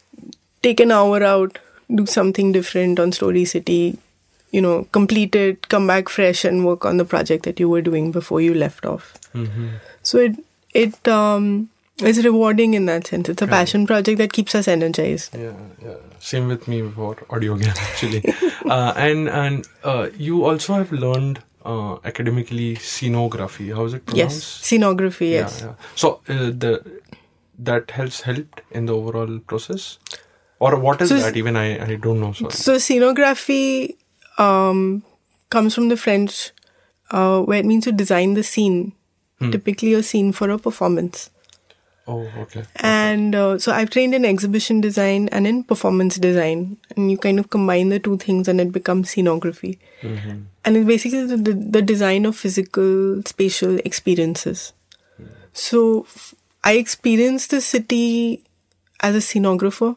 [0.64, 1.60] take an hour out,
[1.94, 3.98] do something different on Story City,
[4.52, 7.82] you know, complete it, come back fresh and work on the project that you were
[7.82, 9.14] doing before you left off.
[10.04, 10.36] So it
[10.74, 11.70] it um
[12.08, 13.30] It's rewarding in that sense.
[13.32, 15.36] It's a passion project that keeps us energized.
[15.42, 15.94] Yeah, yeah.
[16.20, 18.20] Same with me for Audio Gyan actually.
[18.78, 23.74] uh, and and uh, you also have learned uh, academically scenography.
[23.76, 24.36] How is it pronounced?
[24.36, 25.32] Yes, scenography.
[25.32, 25.62] Yes.
[25.62, 25.74] Yeah, yeah.
[25.96, 27.02] So uh, the
[27.60, 29.98] that has helped in the overall process,
[30.60, 31.36] or what is So- that?
[31.38, 32.34] Even I I don't know.
[32.34, 32.52] Sorry.
[32.52, 33.96] So scenography
[34.38, 35.04] um,
[35.50, 36.52] comes from the French,
[37.12, 38.94] uh, where it means to design the scene.
[39.52, 41.30] Typically, a scene for a performance.
[42.08, 42.64] Oh, okay.
[42.76, 47.40] And uh, so I've trained in exhibition design and in performance design, and you kind
[47.40, 49.80] of combine the two things, and it becomes scenography.
[50.64, 54.74] And it's basically the, the design of physical, spatial experiences.
[55.54, 58.44] So f- I experience the city
[59.02, 59.96] as a scenographer.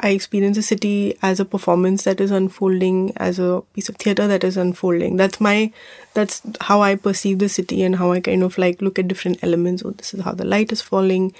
[0.00, 4.26] I experience the city as a performance that is unfolding, as a piece of theater
[4.26, 5.16] that is unfolding.
[5.16, 5.72] That's my,
[6.14, 9.42] that's how I perceive the city and how I kind of like look at different
[9.44, 9.82] elements.
[9.84, 11.32] Oh, this is how the light is falling.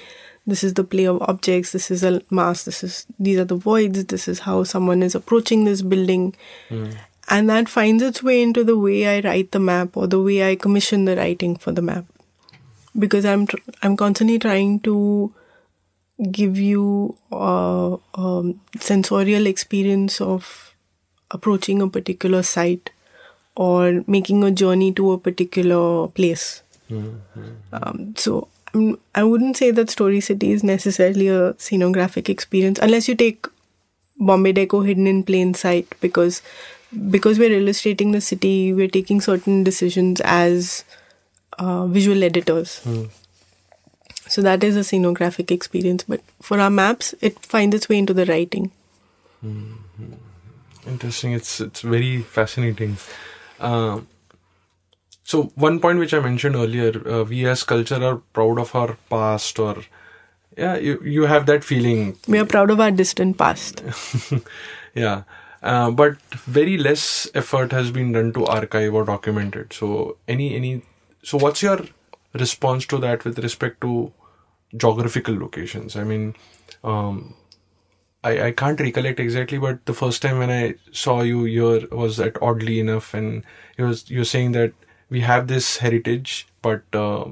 [0.46, 1.72] This is the play of objects.
[1.72, 2.64] This is a mass.
[2.64, 4.04] This is, these are the voids.
[4.04, 6.36] This is how someone is approaching this building.
[6.68, 6.90] Hmm.
[7.28, 10.48] And that finds its way into the way I write the map or the way
[10.48, 12.04] I commission the writing for the map.
[12.96, 15.34] Because I'm, tr- I'm constantly trying to
[16.30, 20.74] give you a um, sensorial experience of
[21.30, 22.90] approaching a particular site
[23.56, 26.62] or making a journey to a particular place.
[27.72, 33.08] Um, so I'm, I wouldn't say that Story City is necessarily a scenographic experience unless
[33.08, 33.46] you take
[34.18, 36.42] Bombay Deco hidden in plain sight because
[37.10, 40.84] because we're illustrating the city, we're taking certain decisions as
[41.58, 42.80] uh, visual editors.
[44.34, 46.02] So that is a scenographic experience.
[46.02, 48.72] But for our maps, it finds its way into the writing.
[50.88, 51.34] Interesting.
[51.34, 52.96] It's it's very fascinating.
[53.60, 54.08] Um,
[55.22, 58.96] so one point which I mentioned earlier, uh, we as culture are proud of our
[59.08, 59.76] past, or
[60.58, 62.02] yeah, you you have that feeling.
[62.26, 63.84] We are proud of our distant past.
[64.94, 65.22] yeah,
[65.62, 66.18] uh, but
[66.56, 69.72] very less effort has been done to archive or document it.
[69.72, 70.74] So any any
[71.22, 71.78] so what's your
[72.46, 74.12] response to that with respect to
[74.76, 75.96] geographical locations?
[75.96, 76.34] I mean.
[76.82, 77.34] Um,
[78.24, 82.18] I, I can't recollect exactly, but the first time when I saw you here was
[82.18, 83.44] at oddly enough, and
[83.76, 84.72] it was you're saying that
[85.10, 87.26] we have this heritage, but uh,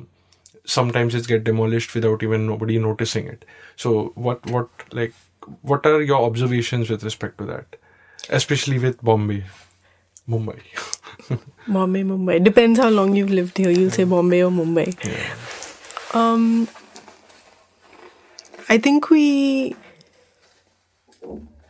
[0.65, 3.47] sometimes it's get demolished without even nobody noticing it.
[3.77, 5.15] So what what like
[5.63, 7.77] what are your observations with respect to that,
[8.29, 9.45] especially with Bombay,
[10.29, 10.61] Mumbai?
[11.67, 12.45] Bombay, Mumbai.
[12.45, 13.71] Depends how long you've lived here.
[13.71, 14.95] You'll say Bombay or Mumbai.
[16.15, 16.69] Um,
[18.73, 19.75] I think we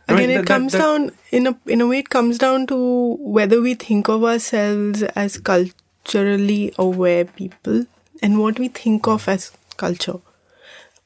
[0.07, 2.37] I mean, again it that- comes that- down in a in a way it comes
[2.37, 2.77] down to
[3.37, 7.85] whether we think of ourselves as culturally aware people
[8.21, 10.19] and what we think of as culture.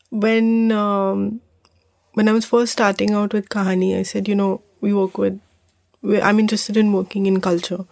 [0.09, 1.41] When um,
[2.13, 5.39] when I was first starting out with Kahani, I said, you know, we work with,
[6.23, 7.85] I'm interested in working in culture.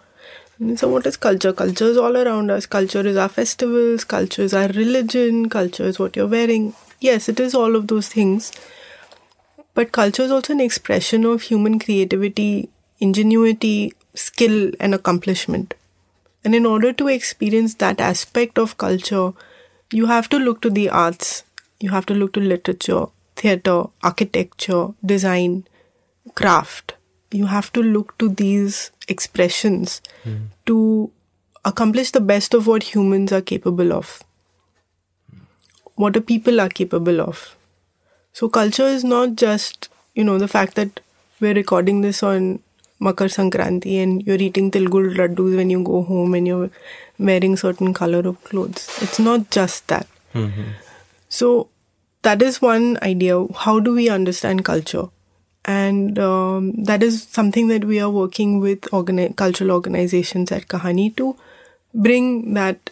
[0.58, 1.52] And so, what is culture?
[1.52, 2.66] Culture is all around us.
[2.66, 6.74] Culture is our festivals, culture is our religion, culture is what you're wearing.
[7.00, 8.52] Yes, it is all of those things.
[9.74, 15.74] But culture is also an expression of human creativity, ingenuity, skill, and accomplishment.
[16.44, 19.32] And in order to experience that aspect of culture,
[19.92, 21.44] you have to look to the arts,
[21.80, 23.06] you have to look to literature,
[23.36, 25.66] theatre, architecture, design,
[26.34, 26.94] craft.
[27.30, 30.46] You have to look to these expressions hmm.
[30.66, 31.10] to
[31.64, 34.22] accomplish the best of what humans are capable of,
[35.96, 37.56] what a people are capable of.
[38.32, 41.00] So, culture is not just, you know, the fact that
[41.40, 42.60] we're recording this on
[43.00, 46.70] Makar Sankranti and you're eating Tilgul laddus when you go home and you're
[47.18, 48.88] wearing certain color of clothes.
[49.02, 50.06] It's not just that.
[51.28, 51.68] So,
[52.22, 53.44] that is one idea.
[53.54, 55.04] How do we understand culture?
[55.64, 61.16] And um, that is something that we are working with organi- cultural organizations at Kahani
[61.16, 61.36] to
[61.94, 62.90] bring that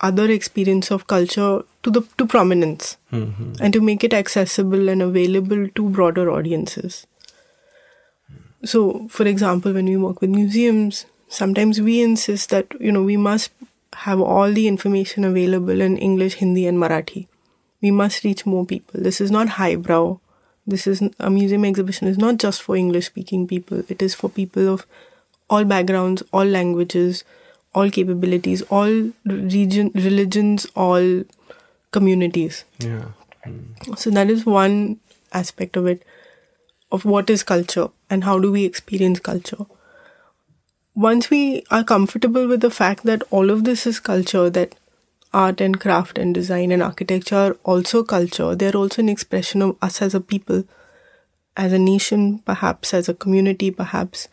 [0.00, 3.52] other experience of culture to the to prominence mm-hmm.
[3.60, 7.06] and to make it accessible and available to broader audiences.
[8.64, 13.16] So, for example, when we work with museums, sometimes we insist that you know we
[13.16, 13.52] must
[14.06, 17.28] have all the information available in English, Hindi, and Marathi.
[17.80, 19.00] We must reach more people.
[19.00, 20.18] This is not highbrow.
[20.66, 23.84] This is a museum exhibition is not just for English speaking people.
[23.88, 24.84] It is for people of
[25.48, 27.22] all backgrounds, all languages,
[27.72, 31.22] all capabilities, all region, religions, all
[31.96, 32.64] communities.
[32.78, 33.06] yeah.
[33.44, 33.94] Hmm.
[34.02, 34.76] So that is one
[35.40, 36.04] aspect of it,
[36.90, 39.66] of what is culture and how do we experience culture.
[40.94, 44.74] Once we are comfortable with the fact that all of this is culture, that
[45.32, 48.54] art and craft and design and architecture are also culture.
[48.54, 50.64] They're also an expression of us as a people,
[51.56, 54.28] as a nation, perhaps, as a community, perhaps.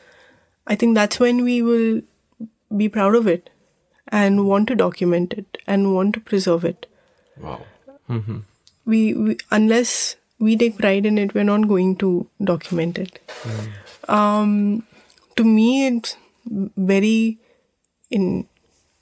[0.65, 2.01] I think that's when we will
[2.77, 3.49] be proud of it
[4.07, 6.85] and want to document it and want to preserve it.
[7.39, 7.65] Wow.
[8.09, 8.37] Mm-hmm.
[8.85, 13.19] We, we unless we take pride in it, we're not going to document it.
[14.09, 14.83] Um,
[15.37, 17.37] to me, it's very
[18.11, 18.47] in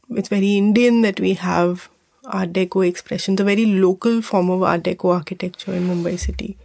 [0.09, 1.89] it's very Indian that we have
[2.25, 6.57] Art Deco expressions, a very local form of Art Deco architecture in Mumbai city,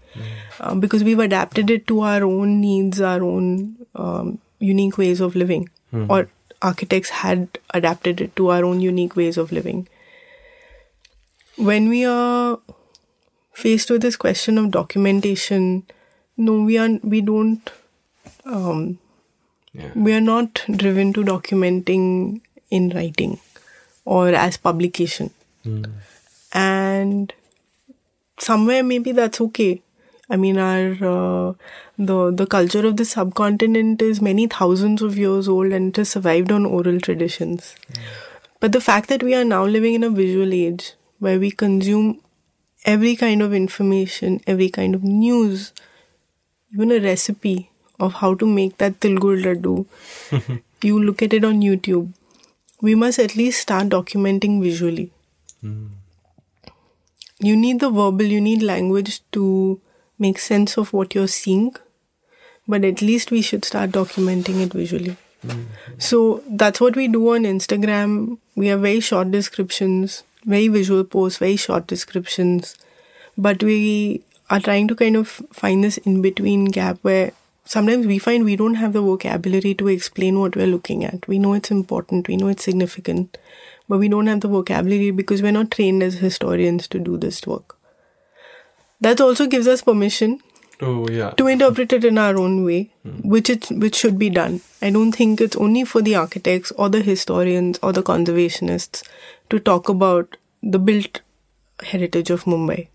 [0.60, 5.34] um, because we've adapted it to our own needs, our own um, unique ways of
[5.34, 5.70] living,
[6.08, 6.28] or
[6.60, 9.88] architects had adapted it to our own unique ways of living.
[11.56, 12.58] When we are
[13.52, 15.84] faced with this question of documentation,
[16.36, 17.70] no, we are we don't
[18.44, 18.98] um,
[19.72, 19.90] Yeah.
[19.94, 22.40] we are not driven to documenting
[22.70, 23.38] in writing
[24.04, 25.30] or as publication.
[26.52, 27.32] And
[28.38, 29.82] somewhere maybe that's okay.
[30.28, 31.52] I mean our uh,
[31.98, 36.08] the the culture of the subcontinent is many thousands of years old and it has
[36.10, 37.74] survived on oral traditions.
[38.60, 42.20] But the fact that we are now living in a visual age where we consume
[42.84, 45.72] every kind of information every kind of news
[46.72, 49.86] even a recipe of how to make that tilgur laddu.
[50.82, 52.12] You look at it on youtube.
[52.82, 55.10] We must at least start documenting visually.
[55.62, 55.86] Hmm.
[57.40, 59.80] You need the verbal you need language to
[60.18, 61.74] make sense of what you're seeing
[62.68, 65.16] but at least we should start documenting it visually.
[65.42, 65.64] Hmm.
[65.98, 68.38] So that's what we do on instagram.
[68.54, 72.76] We have very short descriptions very visual posts very short descriptions
[73.36, 77.32] but we are trying to kind of find this in between gap where
[77.64, 81.26] sometimes we find we don't have the vocabulary to explain what we're looking at.
[81.26, 83.36] We know it's important, we know it's significant,
[83.88, 87.46] but we don't have the vocabulary because we're not trained as historians to do this
[87.46, 87.76] work.
[89.00, 90.40] That also gives us permission
[90.80, 91.30] Oh yeah.
[91.30, 93.28] to interpret it in our own way, hmm.
[93.28, 94.60] which it which should be done.
[94.82, 99.02] I don't think it's only for the architects or the historians or the conservationists
[99.50, 101.22] to talk about the built
[101.82, 102.88] heritage of Mumbai.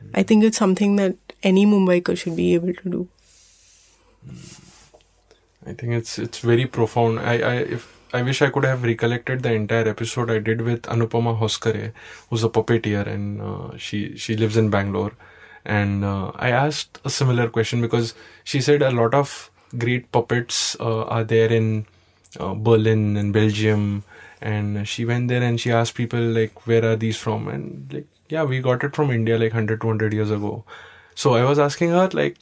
[0.00, 0.10] Hmm.
[0.14, 3.08] I think it's something that any Mumbaikar should be able to do.
[4.26, 4.60] Hmm.
[5.66, 7.20] I think it's it's very profound.
[7.20, 10.82] I, I if I wish I could have recollected the entire episode I did with
[10.82, 11.92] Anupama Hoskere,
[12.28, 15.12] who's a puppeteer and uh, she she lives in Bangalore.
[15.64, 20.76] And uh, I asked a similar question because she said a lot of great puppets
[20.80, 21.86] uh, are there in
[22.38, 24.04] uh, Berlin and Belgium.
[24.40, 27.48] And she went there and she asked people like, where are these from?
[27.48, 30.64] And like, yeah, we got it from India like 100, 200 years ago.
[31.14, 32.36] So I was asking her like,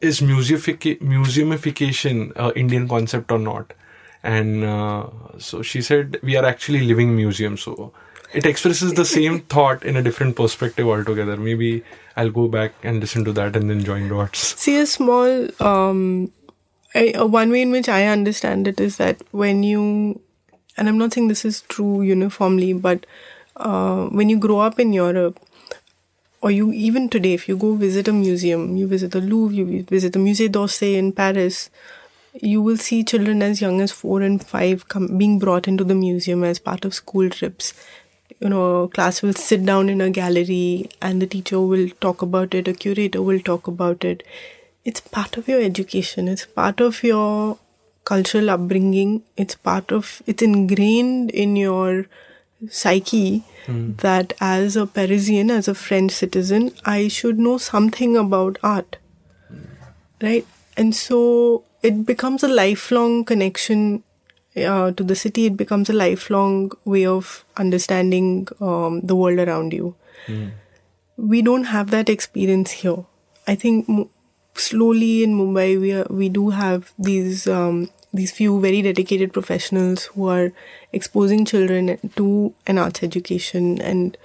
[0.00, 3.72] is museumific- museumification a Indian concept or not?
[4.22, 5.08] And uh,
[5.38, 7.62] so she said we are actually living museums.
[7.62, 7.92] So
[8.36, 11.36] it expresses the same thought in a different perspective altogether.
[11.36, 11.82] Maybe
[12.16, 14.54] I'll go back and listen to that and then join dots.
[14.60, 16.30] See, a small, um,
[16.94, 20.20] I, uh, one way in which I understand it is that when you,
[20.76, 23.06] and I'm not saying this is true uniformly, but
[23.56, 25.40] uh, when you grow up in Europe,
[26.42, 29.82] or you even today, if you go visit a museum, you visit the Louvre, you
[29.84, 31.70] visit the Musée d'Orsay in Paris,
[32.42, 35.94] you will see children as young as four and five come, being brought into the
[35.94, 37.72] museum as part of school trips.
[38.40, 42.54] You know, class will sit down in a gallery and the teacher will talk about
[42.54, 44.22] it, a curator will talk about it.
[44.84, 47.58] It's part of your education, it's part of your
[48.04, 52.06] cultural upbringing, it's part of, it's ingrained in your
[52.70, 53.92] psyche hmm.
[53.96, 58.98] that as a Parisian, as a French citizen, I should know something about art.
[59.48, 59.56] Hmm.
[60.20, 60.46] Right?
[60.76, 64.02] And so it becomes a lifelong connection
[64.56, 69.72] uh, to the city, it becomes a lifelong way of understanding um, the world around
[69.72, 69.94] you.
[71.16, 73.04] We don't have that experience here.
[73.46, 74.10] I think mo-
[74.54, 80.04] slowly in Mumbai, we are, we do have these um, these few very dedicated professionals
[80.06, 80.52] who are
[80.92, 84.16] exposing children to an arts education and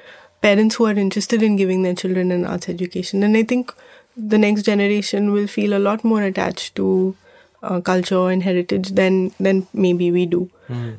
[0.42, 3.24] parents who are interested in giving their children an arts education.
[3.24, 3.74] And I think
[4.16, 7.16] the next generation will feel a lot more attached to
[7.64, 10.50] uh, culture and heritage than than maybe we do.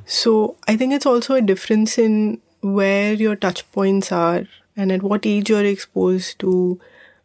[0.05, 4.45] So I think it's also a difference in where your touch points are
[4.77, 6.81] and at what age you're exposed to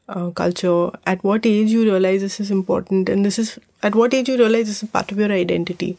[0.09, 0.91] uh, culture.
[1.05, 4.38] At what age you realize this is important, and this is at what age you
[4.38, 5.97] realize this is part of your identity.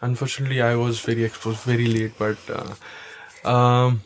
[0.00, 4.02] Unfortunately, I was very exposed very late, but uh, um,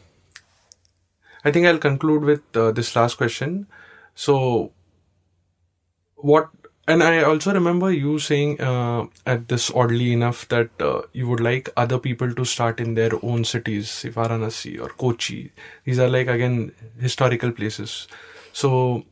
[1.45, 3.67] I think I'll conclude with uh, this last question.
[4.15, 4.73] So,
[6.17, 6.49] what
[6.89, 11.41] and I also remember you saying uh, at this oddly enough that uh, you would
[11.41, 15.53] like other people to start in their own cities, say Varanasi or Kochi.
[15.85, 18.09] These are like again historical places.
[18.53, 19.05] So,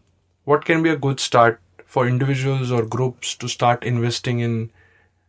[0.44, 4.70] what can be a good start for individuals or groups to start investing in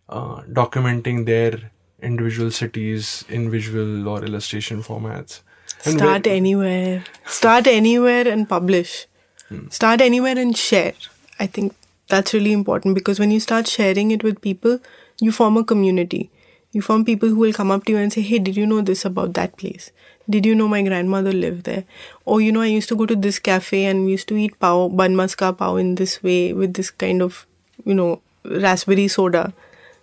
[0.09, 1.71] uh, documenting their
[2.01, 5.41] individual cities in visual or illustration formats?
[5.85, 7.03] And Start where- anywhere.
[7.25, 9.07] Start anywhere and publish.
[9.49, 9.67] Hmm.
[9.69, 10.93] Start anywhere and share.
[11.39, 11.73] I think
[12.11, 14.79] that's really important because when you start sharing it with people,
[15.19, 16.29] you form a community.
[16.73, 18.81] You form people who will come up to you and say, Hey, did you know
[18.81, 19.91] this about that place?
[20.29, 21.83] Did you know my grandmother lived there?
[22.25, 24.59] Or, you know, I used to go to this cafe and we used to eat
[24.59, 27.45] pao, bun maska pao in this way with this kind of,
[27.85, 29.53] you know, raspberry soda.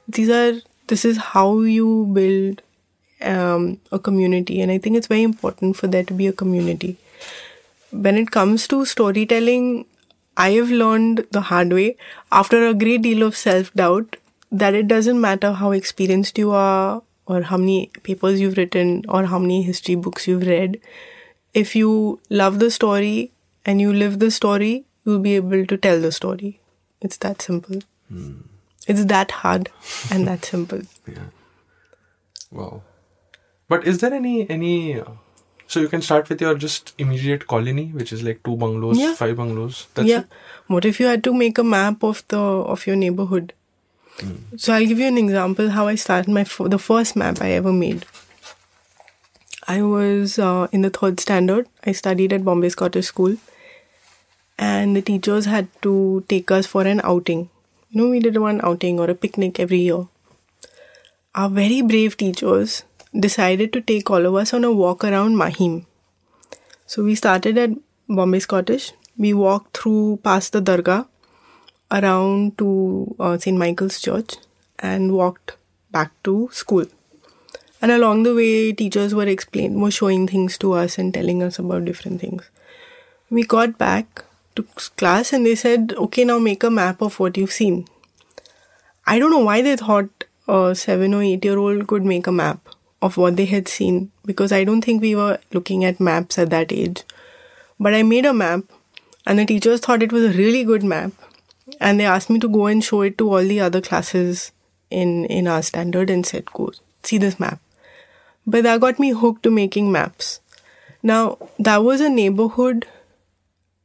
[0.09, 2.62] These are, this is how you build
[3.22, 4.61] um, a community.
[4.61, 6.96] And I think it's very important for there to be a community.
[7.90, 9.86] When it comes to storytelling,
[10.39, 11.97] I have learned the hard way
[12.30, 14.16] after a great deal of self doubt
[14.53, 19.24] that it doesn't matter how experienced you are or how many papers you've written or
[19.26, 20.80] how many history books you've read.
[21.55, 23.32] If you love the story
[23.66, 26.61] and you live the story, you'll be able to tell the story.
[27.01, 27.80] It's that simple.
[28.09, 28.43] Hmm.
[28.86, 29.70] It's that hard
[30.11, 30.82] and that simple.
[31.07, 31.28] Yeah.
[32.51, 32.82] Wow.
[33.68, 35.03] But is there any any
[35.68, 39.14] so you can start with your just immediate colony, which is like two bungalows, yeah.
[39.14, 39.86] five bungalows.
[39.94, 40.20] That's yeah.
[40.20, 40.26] It?
[40.66, 43.52] What if you had to make a map of the of your neighborhood?
[44.18, 44.58] Mm.
[44.58, 46.44] So I'll give you an example how I started my
[46.76, 48.06] the first map I ever made.
[49.68, 51.68] I was uh, in the third standard.
[51.84, 53.36] I studied at Bombay Scottish School,
[54.58, 57.50] and the teachers had to take us for an outing.
[57.90, 60.06] You know, we did one outing or a picnic every year.
[61.34, 62.84] Our very brave teachers
[63.18, 65.86] decided to take all of us on a walk around Mahim.
[66.86, 67.70] So we started at
[68.09, 68.92] Bombay Scottish.
[69.16, 71.06] We walked through past the Dargah
[71.90, 73.56] around to uh, St.
[73.56, 74.36] Michael's Church
[74.78, 75.56] and walked
[75.90, 76.86] back to school.
[77.80, 81.59] And along the way, teachers were explaining, were showing things to us and telling us
[81.59, 82.48] about different things.
[83.30, 84.24] We got back
[84.56, 84.64] to
[84.96, 87.86] class and they said, okay, now make a map of what you've seen.
[89.06, 92.32] I don't know why they thought a seven or eight year old could make a
[92.32, 92.68] map
[93.01, 96.51] of what they had seen because I don't think we were looking at maps at
[96.51, 97.05] that age.
[97.78, 98.64] But I made a map
[99.26, 101.12] and the teachers thought it was a really good map
[101.80, 104.53] and they asked me to go and show it to all the other classes
[104.90, 106.72] in in our standard and said go
[107.03, 107.61] see this map.
[108.46, 110.40] But that got me hooked to making maps.
[111.03, 112.86] Now that was a neighborhood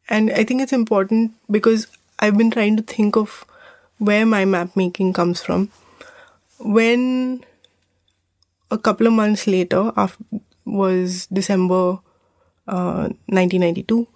[0.10, 1.88] and I think it's important because
[2.20, 3.46] I've been trying to think of
[3.98, 5.70] where my map making comes from.
[6.60, 7.44] When
[8.74, 10.24] a couple of months later, after,
[10.66, 12.00] was December
[12.68, 14.08] uh, 1992.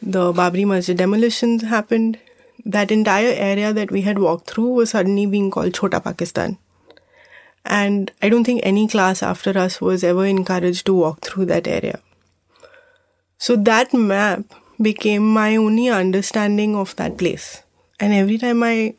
[0.00, 2.18] The Babri Masjid demolitions happened.
[2.64, 6.58] That entire area that we had walked through was suddenly being called Chota Pakistan.
[7.64, 11.66] And I don't think any class after us was ever encouraged to walk through that
[11.66, 12.00] area.
[13.38, 14.42] So that map
[14.80, 17.62] became my only understanding of that place.
[18.00, 18.94] And every time I,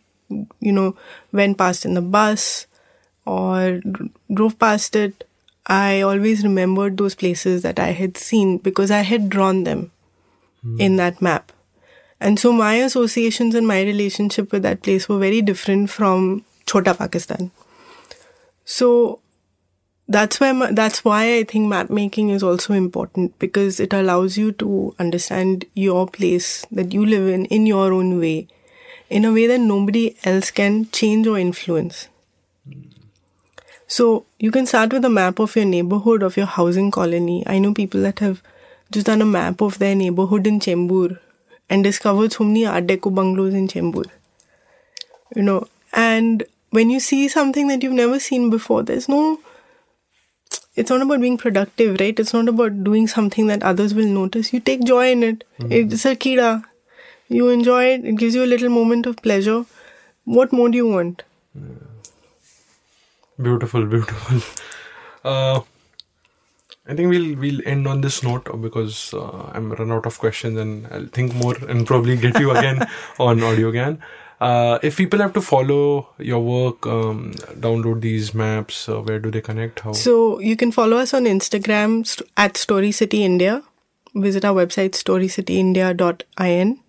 [0.60, 0.96] you know,
[1.32, 2.68] went past in the bus
[3.30, 3.80] or
[4.34, 5.28] drove past it,
[5.68, 9.92] I always remembered those places that I had seen because I had drawn them
[10.66, 10.80] mm.
[10.80, 11.52] in that map.
[12.20, 16.96] And so my associations and my relationship with that place were very different from Chota
[16.96, 17.52] Pakistan.
[18.66, 19.22] So
[20.08, 24.38] that's why my, that's why I think map making is also important because it allows
[24.38, 28.48] you to understand your place that you live in in your own way,
[29.08, 32.08] in a way that nobody else can change or influence.
[33.90, 37.44] So you can start with a map of your neighborhood, of your housing colony.
[37.48, 38.44] I know people that have
[38.92, 41.18] just done a map of their neighborhood in Chembur
[41.72, 44.06] and discovered so many Art Deco bungalows in Chembur.
[45.36, 49.40] You know, and when you see something that you've never seen before, there's no.
[50.76, 52.18] It's not about being productive, right?
[52.20, 54.54] It's not about doing something that others will notice.
[54.54, 55.44] You take joy in it.
[55.60, 55.94] Mm-hmm.
[55.94, 56.64] It's a kida.
[57.28, 58.06] You enjoy it.
[58.06, 59.66] It gives you a little moment of pleasure.
[60.26, 61.24] What more do you want?
[61.56, 61.89] Yeah.
[63.42, 64.42] Beautiful, beautiful.
[65.24, 65.62] Uh,
[66.88, 70.58] I think we'll we'll end on this note because uh, I'm run out of questions
[70.58, 72.88] and I'll think more and probably get you again
[73.20, 74.00] on Audio Gyan.
[74.42, 77.34] Uh, if people have to follow your work, um,
[77.66, 79.82] download these maps, uh, where do they connect?
[79.82, 79.92] How?
[79.92, 83.62] So you can follow us on Instagram st- at Story City India.
[84.16, 86.80] Visit our website storycityindia.in.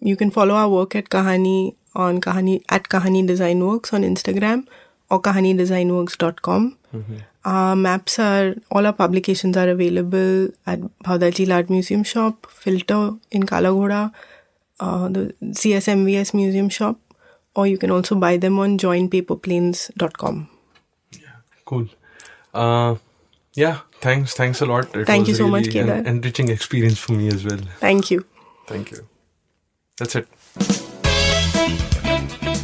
[0.00, 4.66] You can follow our work at Kahani on Kahani at Kahani Design Works on Instagram
[5.10, 6.76] or kahanidesignworks.com.
[6.94, 7.16] Mm-hmm.
[7.44, 13.12] Our maps are, all our publications are available at Bhau Daji Lad Museum Shop, Filter
[13.30, 14.12] in Kala Ghoda,
[14.80, 16.96] uh, the CSMVS Museum Shop.
[17.58, 20.48] or you can also buy them on joinpaperplanes.com.
[21.12, 21.20] Yeah,
[21.64, 21.88] cool.
[22.54, 22.94] Uh,
[23.54, 24.34] yeah, thanks.
[24.34, 24.94] Thanks a lot.
[24.94, 26.08] It Thank was you so much, really an Kedar.
[26.08, 27.58] enriching experience for me as well.
[27.80, 28.24] Thank you.
[28.68, 29.08] Thank you.
[29.98, 30.28] That's it.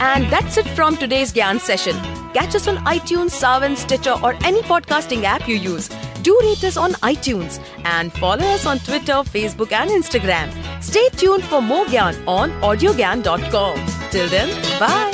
[0.04, 1.96] And that's it from today's Gyan session.
[2.34, 5.88] Catch us on iTunes, Saavn, Stitcher, or any podcasting app you use.
[6.22, 10.52] Do rate us on iTunes and follow us on Twitter, Facebook, and Instagram.
[10.82, 13.86] Stay tuned for more Gyan on audiogyan.com.
[14.10, 14.48] Till then,
[14.78, 15.13] bye.